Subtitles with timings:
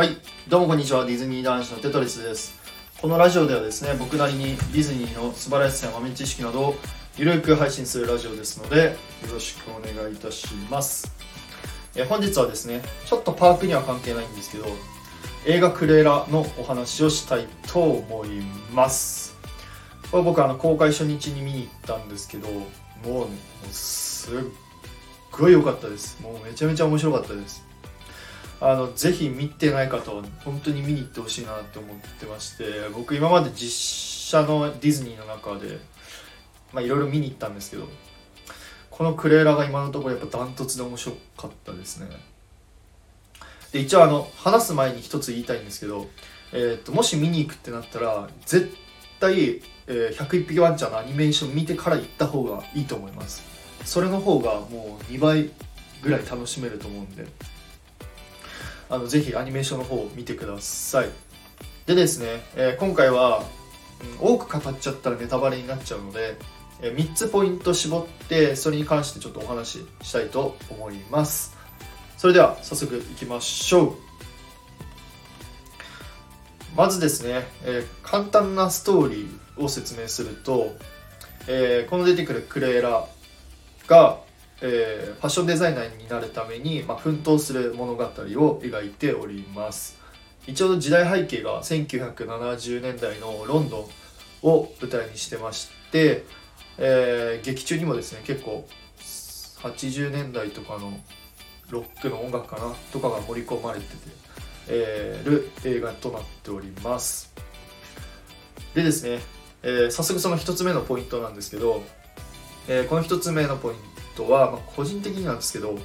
[0.00, 0.16] はい
[0.48, 1.04] どうもこんにちは。
[1.04, 2.58] ディズニー男子のテトリスです。
[3.02, 6.74] このラジオではですね僕なりにディズニーの素晴らしさや豆知識などを
[7.18, 8.92] ゆるく配信するラジオですのでよ
[9.30, 11.12] ろしくお願いいたします。
[11.94, 14.68] え本日はですねちょっとパークには関係ないんですけど
[15.44, 18.40] 映画クレーラーのお話をしたいと思い
[18.72, 19.36] ます。
[20.10, 22.48] これ僕あの公開初日に見に行ったんですけど
[23.04, 23.36] もう,、ね、
[23.70, 24.38] すっ
[25.30, 26.18] ごい良かったです。
[26.22, 27.68] もうめちゃめちゃ面白かったです。
[28.60, 33.70] あのぜひ見てない方は本当に見に行ってほしいなって思ってまして僕今まで実
[34.30, 35.78] 写のディズニーの中で
[36.84, 37.88] いろいろ見に行ったんですけど
[38.90, 42.08] このクレーラーが今のところやっぱダントツで面白かったですね。
[43.72, 46.08] で一応あの話す前に一つ言いたいんですけど、
[46.52, 48.74] えーと、もし見に行くってなったら絶
[49.20, 53.42] 対、えー、101匹ワンちゃんのアニメーション見てから行った方がいいと思います。
[53.86, 55.50] それの方がもう2倍
[56.02, 57.26] ぐらい楽しめると思うんで。
[58.90, 61.08] あのぜひアニメーションの方を見てください。
[61.86, 63.44] でですね、えー、今回は、
[64.20, 66.36] うん、多く語っちゃったらネタバレになっちゃうので、
[66.82, 71.56] えー、3つポイント絞ってそれに関してちょっとお話ししたいと思います。
[72.18, 73.94] それでは早速いきましょう。
[76.76, 80.76] まずですね、えー、簡単なストーリーを説明すると、
[81.46, 83.06] えこの出てくるクレーラ
[83.86, 84.19] が
[84.62, 89.98] えー、ファッションデザイナーになるために、まあ、奮闘する物語を描いております。
[90.46, 93.88] 一応時代背景が1970年代のロンドン
[94.42, 96.24] を舞台にしてまして、
[96.78, 98.66] えー、劇中にもですね結構
[99.62, 100.98] 80年代とかの
[101.68, 103.96] ロックの音楽かなとかが盛り込まれてて、
[104.68, 107.32] えー、る映画となっております。
[108.74, 109.20] でですね、
[109.62, 111.82] えー、早速その1つ目のポイントなんですけど、
[112.68, 113.89] えー、この1つ目のポイント
[114.20, 115.78] トは、まあ、個人的になんですけど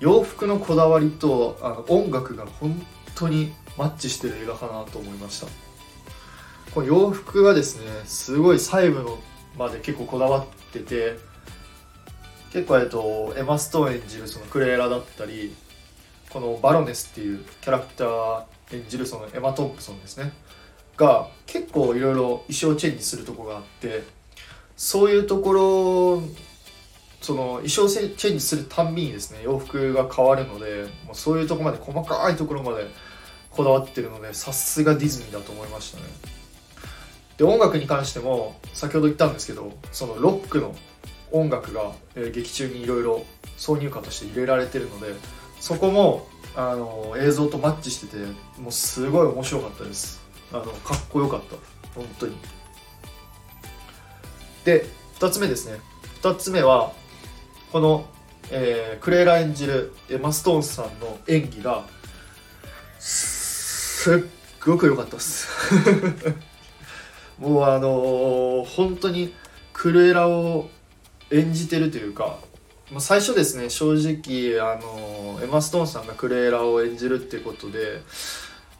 [0.00, 2.80] 洋服のこだわりとあの音楽が本
[3.14, 5.46] 当にマッチしてる映画かなと思いました。
[6.74, 9.18] この洋服がですねすごい細部の
[9.58, 11.18] まで結構こだわってて
[12.52, 15.54] 結構えっとエマ・ストーン演じるそのクレーラだったり
[16.30, 20.32] このバロネスっていうキャラクター演じるそのエマ・トンプソンですね。
[20.96, 24.04] が結構いろいろ衣装チェンジするとこがあって
[24.76, 26.22] そういうところ
[27.30, 32.88] その衣装チェンジするたんびにですね洋服が変わるのでもうそういうとこまで細かいところまで
[33.52, 36.04] こだわってるのでさすがディズニーだと思いましたね。
[37.36, 40.74] で音楽に関しても先ほど言ったんですけどそのロックの
[41.30, 43.24] 音楽が、えー、劇中にいろいろ
[43.56, 45.14] 挿入歌として入れられてるので
[45.60, 46.26] そこも
[46.56, 48.16] あの映像とマッチしてて
[48.60, 50.20] もうすごい面白かったです。
[50.50, 51.54] あのかっこよかった。
[51.94, 52.36] 本当に。
[54.64, 54.84] で
[55.20, 55.78] 2つ目ですね。
[56.22, 56.98] 2つ目は
[57.72, 58.04] この、
[58.50, 61.84] えー、クレイラ演じるエマ・ストーンさんの演技が
[62.98, 64.22] すっ
[64.64, 65.48] ごく良かったです。
[67.38, 69.34] もうあのー、本当に
[69.72, 70.68] クレイラを
[71.30, 72.40] 演じてるというか、
[72.90, 78.02] まあ、最初ですね正直、あのー、エマ・ストーンさんがクレイラを演じるっていうことで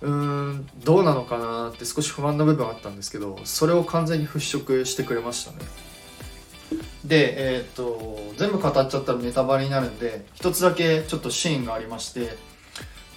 [0.02, 5.58] うーんどうなのかなって少し不安な部分あったんですけどそれを完全に払拭してくれましたね。
[7.10, 12.36] で、えー、っと全部語っちゃったらネタバレになるんで一つだけちょっとシーンがありまして、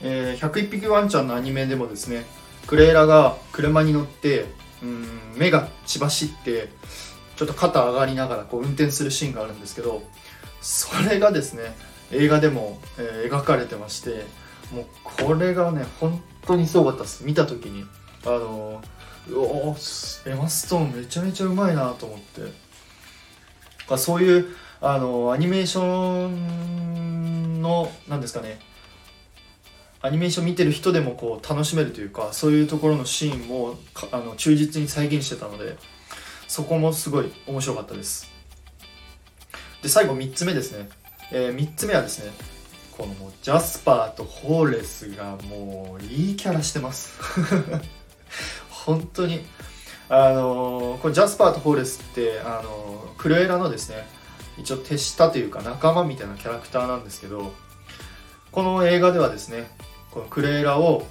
[0.02, 2.26] えー、101匹ワンちゃんのアニメでもですね
[2.66, 4.46] クレイラが車に乗って
[4.82, 5.06] うん
[5.38, 6.70] 目が血走って
[7.36, 10.02] ちょっと肩上がりながらこう運転するシーンがあるんですけど
[10.60, 11.76] それがですね
[12.12, 14.26] 映画でも、えー、描かれてまして
[14.74, 17.24] もうこれがね本当にすごかったです。
[17.26, 17.86] 見た時に
[18.26, 19.76] あのー、お
[20.28, 22.73] エマストーンめちゃめちゃうまいなと思って。
[23.88, 24.48] かそういう
[24.82, 28.60] あのアニメーションの何ですかね。
[30.02, 33.76] アニメーション見てる人でもこう楽しめるというかそういうところのシーンも
[34.12, 35.78] あの忠実に再現してたので
[36.50, 38.30] そこもすごい面白かったです。
[39.82, 40.90] で最後3つ目ですね、
[41.32, 42.32] えー、3つ目はですね
[42.92, 47.18] このもうジャスパーとホーレスがもういいキャラしてます。
[48.70, 49.46] 本当に。
[50.10, 54.08] あのこれジャスパーとホーレスってあのクルエラのですね
[54.58, 57.54] 一応手下というか仲間みたいなキャラクターなんですけど
[58.52, 59.70] この映画ではですね
[60.12, 61.06] このクレーラを、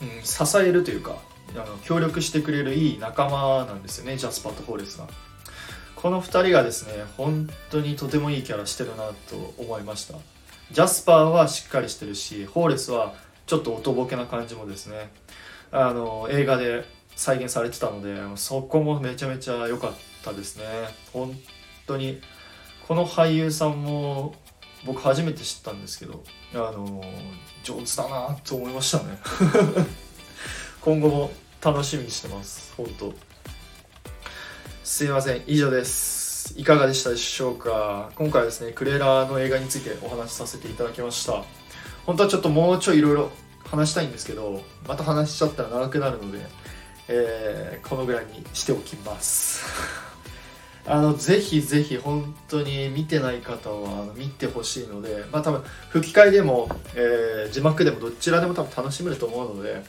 [0.00, 1.16] うん、支えるというか
[1.54, 5.06] あの協力してくれるいい仲間なんですよねジャスパーとホーレスが。
[5.96, 10.14] この2人がですね本当にとてもいいキャラしてるなと思いました。
[10.72, 13.14] ジャスパーはしっかりしてるしホーレスは
[13.46, 15.12] ちょっとおとぼけな感じもですね
[15.70, 16.84] あの映画で
[17.16, 19.92] 再現されてたのでそこもめちゃめちゃ良かっ
[20.24, 20.64] たですね。
[21.12, 21.38] 本
[21.86, 22.20] 当に
[22.86, 24.34] この俳優さんも
[24.84, 26.24] 僕初めて知ったんですけど
[26.54, 27.02] あの
[27.62, 29.18] 上手だなと思いましたね。
[30.80, 31.32] 今後も
[31.62, 32.74] 楽しみにしてます。
[32.76, 33.14] 本当。
[34.82, 35.42] すいません。
[35.46, 36.54] 以上です。
[36.56, 38.10] いかがでしたでしょうか？
[38.16, 41.44] 今回はですねクレーラーの映画についてお話しさせていただきました。
[42.04, 43.30] 本当はちょっともうちょいいろいろ
[43.64, 46.44] 話したいんですけどまた話しちゃったら長くなるので、
[47.08, 49.64] えー、このぐらいにしておきます。
[50.84, 59.84] あのぜひぜひ本当に見てない方は見てほしいのでまあ多分吹き替えでも、えー、字幕でもどちらでも多分楽しめると思うので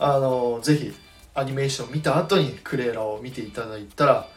[0.00, 0.92] あのぜひ
[1.34, 4.28] アニメーション見た後にクレーラーを見ていただいたら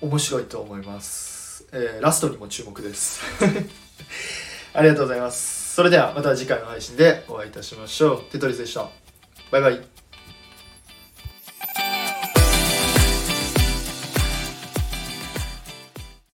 [0.00, 3.20] 面白いと思います、えー、ラストにも注目です。
[4.72, 5.74] ありがとうございます。
[5.74, 8.24] それではまた次回の配信でお会いいたしましょう。
[8.24, 8.88] テトリスでした。
[9.50, 9.95] バイバイ。